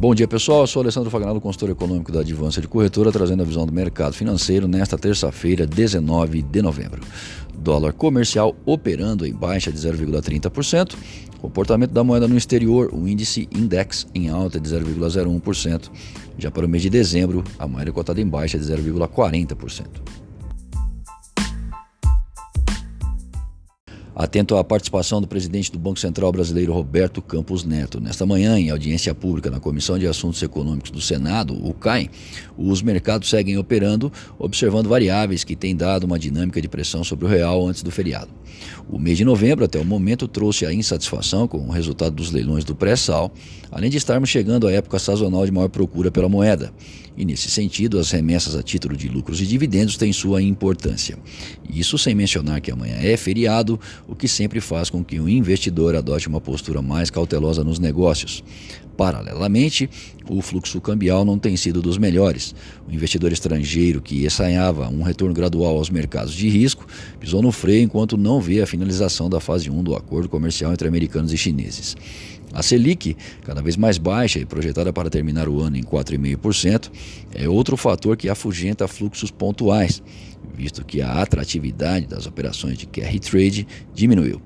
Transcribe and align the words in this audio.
Bom 0.00 0.14
dia 0.14 0.28
pessoal, 0.28 0.60
eu 0.60 0.66
sou 0.68 0.80
Alessandro 0.80 1.10
Fagnado, 1.10 1.40
consultor 1.40 1.70
econômico 1.70 2.12
da 2.12 2.20
Advança 2.20 2.60
de 2.60 2.68
Corretora, 2.68 3.10
trazendo 3.10 3.42
a 3.42 3.44
visão 3.44 3.66
do 3.66 3.72
mercado 3.72 4.12
financeiro 4.12 4.68
nesta 4.68 4.96
terça-feira, 4.96 5.66
19 5.66 6.40
de 6.40 6.62
novembro. 6.62 7.00
Dólar 7.52 7.92
comercial 7.92 8.54
operando 8.64 9.26
em 9.26 9.34
baixa 9.34 9.72
de 9.72 9.78
0,30%. 9.78 10.94
Comportamento 11.40 11.90
da 11.90 12.04
moeda 12.04 12.28
no 12.28 12.36
exterior, 12.36 12.94
o 12.94 13.08
índice 13.08 13.48
Index 13.52 14.06
em 14.14 14.28
alta 14.28 14.60
de 14.60 14.70
0,01%. 14.70 15.90
Já 16.38 16.48
para 16.48 16.64
o 16.64 16.68
mês 16.68 16.84
de 16.84 16.90
dezembro, 16.90 17.42
a 17.58 17.66
moeda 17.66 17.90
cotada 17.90 18.20
em 18.20 18.26
baixa 18.26 18.56
de 18.56 18.66
0,40%. 18.66 20.27
Atento 24.18 24.56
à 24.56 24.64
participação 24.64 25.20
do 25.20 25.28
presidente 25.28 25.70
do 25.70 25.78
Banco 25.78 26.00
Central 26.00 26.32
Brasileiro, 26.32 26.72
Roberto 26.72 27.22
Campos 27.22 27.62
Neto. 27.62 28.00
Nesta 28.00 28.26
manhã, 28.26 28.58
em 28.58 28.68
audiência 28.68 29.14
pública 29.14 29.48
na 29.48 29.60
Comissão 29.60 29.96
de 29.96 30.08
Assuntos 30.08 30.42
Econômicos 30.42 30.90
do 30.90 31.00
Senado, 31.00 31.54
o 31.54 31.72
CAI, 31.72 32.10
os 32.56 32.82
mercados 32.82 33.30
seguem 33.30 33.56
operando, 33.58 34.12
observando 34.36 34.88
variáveis 34.88 35.44
que 35.44 35.54
têm 35.54 35.76
dado 35.76 36.02
uma 36.02 36.18
dinâmica 36.18 36.60
de 36.60 36.68
pressão 36.68 37.04
sobre 37.04 37.26
o 37.26 37.28
real 37.28 37.64
antes 37.64 37.80
do 37.84 37.92
feriado. 37.92 38.32
O 38.90 38.98
mês 38.98 39.16
de 39.16 39.24
novembro, 39.24 39.64
até 39.64 39.78
o 39.78 39.84
momento, 39.84 40.26
trouxe 40.26 40.66
a 40.66 40.74
insatisfação 40.74 41.46
com 41.46 41.58
o 41.58 41.70
resultado 41.70 42.16
dos 42.16 42.32
leilões 42.32 42.64
do 42.64 42.74
pré-sal, 42.74 43.30
além 43.70 43.88
de 43.88 43.98
estarmos 43.98 44.28
chegando 44.28 44.66
à 44.66 44.72
época 44.72 44.98
sazonal 44.98 45.46
de 45.46 45.52
maior 45.52 45.68
procura 45.68 46.10
pela 46.10 46.28
moeda. 46.28 46.72
E 47.18 47.24
nesse 47.24 47.50
sentido, 47.50 47.98
as 47.98 48.12
remessas 48.12 48.54
a 48.54 48.62
título 48.62 48.96
de 48.96 49.08
lucros 49.08 49.40
e 49.40 49.46
dividendos 49.46 49.96
têm 49.96 50.12
sua 50.12 50.40
importância. 50.40 51.18
Isso 51.68 51.98
sem 51.98 52.14
mencionar 52.14 52.60
que 52.60 52.70
amanhã 52.70 52.94
é 53.00 53.16
feriado, 53.16 53.78
o 54.06 54.14
que 54.14 54.28
sempre 54.28 54.60
faz 54.60 54.88
com 54.88 55.02
que 55.02 55.18
o 55.18 55.28
investidor 55.28 55.96
adote 55.96 56.28
uma 56.28 56.40
postura 56.40 56.80
mais 56.80 57.10
cautelosa 57.10 57.64
nos 57.64 57.80
negócios. 57.80 58.44
Paralelamente, 58.96 59.90
o 60.28 60.40
fluxo 60.40 60.80
cambial 60.80 61.24
não 61.24 61.40
tem 61.40 61.56
sido 61.56 61.82
dos 61.82 61.98
melhores. 61.98 62.54
O 62.88 62.94
investidor 62.94 63.32
estrangeiro 63.32 64.00
que 64.00 64.24
ensaiava 64.24 64.88
um 64.88 65.02
retorno 65.02 65.34
gradual 65.34 65.76
aos 65.76 65.90
mercados 65.90 66.32
de 66.32 66.48
risco 66.48 66.86
pisou 67.18 67.42
no 67.42 67.50
freio 67.50 67.82
enquanto 67.82 68.16
não 68.16 68.40
vê 68.40 68.62
a 68.62 68.66
finalização 68.66 69.28
da 69.28 69.40
fase 69.40 69.68
1 69.68 69.82
do 69.82 69.96
acordo 69.96 70.28
comercial 70.28 70.72
entre 70.72 70.86
americanos 70.86 71.32
e 71.32 71.36
chineses. 71.36 71.96
A 72.52 72.62
Selic, 72.62 73.16
cada 73.42 73.60
vez 73.62 73.76
mais 73.76 73.98
baixa 73.98 74.38
e 74.38 74.44
projetada 74.44 74.92
para 74.92 75.10
terminar 75.10 75.48
o 75.48 75.60
ano 75.60 75.76
em 75.76 75.82
4,5%, 75.82 76.90
é 77.34 77.48
outro 77.48 77.76
fator 77.76 78.16
que 78.16 78.28
afugenta 78.28 78.88
fluxos 78.88 79.30
pontuais, 79.30 80.02
visto 80.58 80.84
que 80.84 81.00
a 81.00 81.22
atratividade 81.22 82.08
das 82.08 82.26
operações 82.26 82.76
de 82.76 82.86
carry 82.86 83.20
trade 83.20 83.66
diminuiu. 83.94 84.42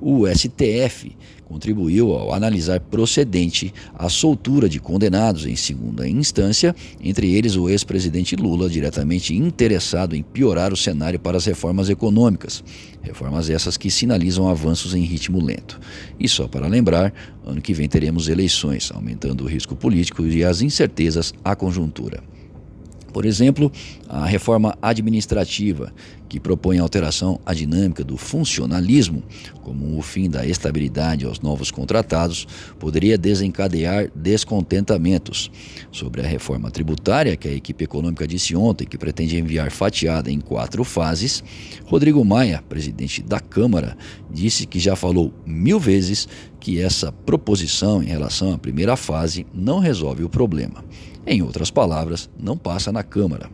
O 0.00 0.26
STF 0.26 1.14
contribuiu 1.44 2.12
ao 2.12 2.32
analisar 2.32 2.80
procedente 2.80 3.74
a 3.92 4.08
soltura 4.08 4.68
de 4.68 4.80
condenados 4.80 5.44
em 5.44 5.56
segunda 5.56 6.08
instância, 6.08 6.74
entre 7.02 7.34
eles 7.34 7.56
o 7.56 7.68
ex-presidente 7.68 8.36
Lula, 8.36 8.70
diretamente 8.70 9.36
interessado 9.36 10.16
em 10.16 10.22
piorar 10.22 10.72
o 10.72 10.76
cenário 10.76 11.18
para 11.18 11.36
as 11.36 11.44
reformas 11.44 11.90
econômicas. 11.90 12.64
Reformas 13.02 13.50
essas 13.50 13.76
que 13.76 13.90
sinalizam 13.90 14.48
avanços 14.48 14.94
em 14.94 15.02
ritmo 15.02 15.44
lento. 15.44 15.78
E 16.18 16.26
só 16.26 16.48
para 16.48 16.68
lembrar, 16.68 17.12
ano 17.44 17.60
que 17.60 17.74
vem 17.74 17.88
teremos 17.88 18.28
eleições, 18.28 18.90
aumentando 18.94 19.44
o 19.44 19.48
risco 19.48 19.76
político 19.76 20.24
e 20.24 20.42
as 20.42 20.62
incertezas 20.62 21.34
à 21.44 21.54
conjuntura. 21.54 22.22
Por 23.12 23.24
exemplo, 23.24 23.70
a 24.08 24.24
reforma 24.26 24.76
administrativa, 24.80 25.92
que 26.28 26.38
propõe 26.38 26.78
alteração 26.78 27.40
à 27.44 27.52
dinâmica 27.52 28.04
do 28.04 28.16
funcionalismo, 28.16 29.22
como 29.62 29.98
o 29.98 30.02
fim 30.02 30.30
da 30.30 30.46
estabilidade 30.46 31.26
aos 31.26 31.40
novos 31.40 31.72
contratados, 31.72 32.46
poderia 32.78 33.18
desencadear 33.18 34.08
descontentamentos. 34.14 35.50
Sobre 35.90 36.20
a 36.20 36.26
reforma 36.26 36.70
tributária, 36.70 37.36
que 37.36 37.48
a 37.48 37.52
equipe 37.52 37.82
econômica 37.82 38.28
disse 38.28 38.54
ontem 38.54 38.86
que 38.86 38.96
pretende 38.96 39.36
enviar 39.36 39.72
fatiada 39.72 40.30
em 40.30 40.40
quatro 40.40 40.84
fases, 40.84 41.42
Rodrigo 41.84 42.24
Maia, 42.24 42.62
presidente 42.68 43.22
da 43.22 43.40
Câmara, 43.40 43.96
disse 44.30 44.66
que 44.66 44.78
já 44.78 44.94
falou 44.94 45.34
mil 45.44 45.80
vezes 45.80 46.28
que 46.60 46.80
essa 46.80 47.10
proposição 47.10 48.02
em 48.02 48.06
relação 48.06 48.52
à 48.52 48.58
primeira 48.58 48.96
fase 48.96 49.46
não 49.52 49.80
resolve 49.80 50.22
o 50.22 50.28
problema. 50.28 50.84
Em 51.26 51.42
outras 51.42 51.70
palavras, 51.70 52.30
não 52.38 52.56
passa 52.56 52.90
na 52.90 53.02
Câmara. 53.02 53.50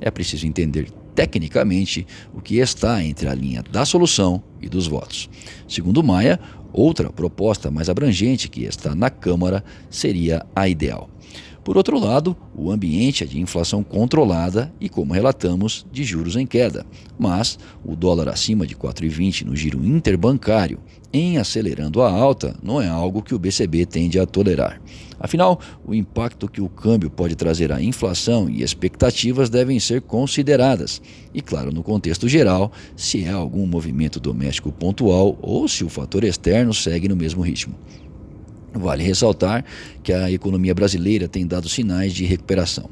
É 0.00 0.10
preciso 0.10 0.46
entender 0.46 0.90
tecnicamente 1.14 2.06
o 2.32 2.40
que 2.40 2.58
está 2.58 3.02
entre 3.02 3.28
a 3.28 3.34
linha 3.34 3.62
da 3.62 3.84
solução 3.84 4.42
e 4.60 4.68
dos 4.68 4.86
votos. 4.86 5.28
Segundo 5.66 6.02
Maia, 6.02 6.38
outra 6.72 7.10
proposta 7.10 7.70
mais 7.70 7.88
abrangente 7.88 8.48
que 8.48 8.62
está 8.64 8.94
na 8.94 9.10
Câmara 9.10 9.64
seria 9.90 10.46
a 10.54 10.68
ideal. 10.68 11.10
Por 11.68 11.76
outro 11.76 11.98
lado, 11.98 12.34
o 12.56 12.70
ambiente 12.70 13.22
é 13.22 13.26
de 13.26 13.38
inflação 13.38 13.82
controlada 13.84 14.72
e, 14.80 14.88
como 14.88 15.12
relatamos, 15.12 15.84
de 15.92 16.02
juros 16.02 16.34
em 16.34 16.46
queda, 16.46 16.86
mas 17.18 17.58
o 17.84 17.94
dólar 17.94 18.30
acima 18.30 18.66
de 18.66 18.74
4,20 18.74 19.44
no 19.44 19.54
giro 19.54 19.84
interbancário, 19.84 20.78
em 21.12 21.36
acelerando 21.36 22.00
a 22.00 22.10
alta, 22.10 22.56
não 22.62 22.80
é 22.80 22.88
algo 22.88 23.20
que 23.20 23.34
o 23.34 23.38
BCB 23.38 23.84
tende 23.84 24.18
a 24.18 24.24
tolerar. 24.24 24.80
Afinal, 25.20 25.60
o 25.86 25.94
impacto 25.94 26.48
que 26.48 26.62
o 26.62 26.70
câmbio 26.70 27.10
pode 27.10 27.36
trazer 27.36 27.70
à 27.70 27.82
inflação 27.82 28.48
e 28.48 28.62
expectativas 28.62 29.50
devem 29.50 29.78
ser 29.78 30.00
consideradas. 30.00 31.02
E, 31.34 31.42
claro, 31.42 31.70
no 31.70 31.82
contexto 31.82 32.26
geral, 32.26 32.72
se 32.96 33.26
há 33.26 33.34
algum 33.34 33.66
movimento 33.66 34.18
doméstico 34.18 34.72
pontual 34.72 35.36
ou 35.42 35.68
se 35.68 35.84
o 35.84 35.90
fator 35.90 36.24
externo 36.24 36.72
segue 36.72 37.08
no 37.08 37.16
mesmo 37.16 37.42
ritmo. 37.42 37.74
Vale 38.74 39.02
ressaltar 39.02 39.64
que 40.02 40.12
a 40.12 40.30
economia 40.30 40.74
brasileira 40.74 41.26
tem 41.26 41.46
dado 41.46 41.68
sinais 41.68 42.12
de 42.12 42.24
recuperação. 42.24 42.88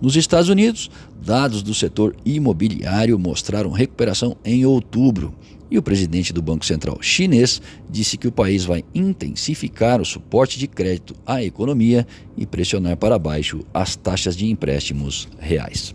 Nos 0.00 0.16
Estados 0.16 0.48
Unidos, 0.48 0.90
dados 1.24 1.62
do 1.62 1.72
setor 1.74 2.14
imobiliário 2.24 3.18
mostraram 3.18 3.70
recuperação 3.70 4.36
em 4.44 4.64
outubro. 4.66 5.34
E 5.70 5.78
o 5.78 5.82
presidente 5.82 6.34
do 6.34 6.42
Banco 6.42 6.66
Central 6.66 6.98
chinês 7.00 7.62
disse 7.88 8.18
que 8.18 8.28
o 8.28 8.32
país 8.32 8.62
vai 8.62 8.84
intensificar 8.94 10.02
o 10.02 10.04
suporte 10.04 10.58
de 10.58 10.66
crédito 10.66 11.14
à 11.24 11.42
economia 11.42 12.06
e 12.36 12.44
pressionar 12.44 12.98
para 12.98 13.18
baixo 13.18 13.60
as 13.72 13.96
taxas 13.96 14.36
de 14.36 14.50
empréstimos 14.50 15.28
reais. 15.38 15.94